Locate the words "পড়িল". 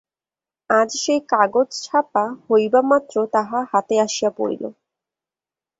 4.37-4.63